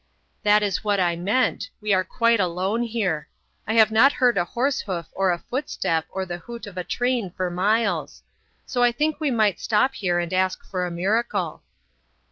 "That 0.41 0.63
is 0.63 0.83
what 0.83 0.99
I 0.99 1.15
meant; 1.15 1.69
we 1.79 1.93
are 1.93 2.03
quite 2.03 2.39
alone 2.39 2.81
here. 2.81 3.27
I 3.67 3.73
have 3.75 3.91
not 3.91 4.13
heard 4.13 4.35
a 4.35 4.43
horse 4.43 4.79
hoof 4.81 5.05
or 5.11 5.29
a 5.29 5.37
footstep 5.47 6.07
or 6.09 6.25
the 6.25 6.39
hoot 6.39 6.65
of 6.65 6.75
a 6.75 6.83
train 6.83 7.29
for 7.29 7.51
miles. 7.51 8.23
So 8.65 8.81
I 8.81 8.91
think 8.91 9.19
we 9.19 9.29
might 9.29 9.59
stop 9.59 9.93
here 9.93 10.17
and 10.17 10.33
ask 10.33 10.65
for 10.65 10.87
a 10.87 10.89
miracle." 10.89 11.61